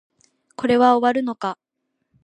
[0.55, 1.59] これは終わるのか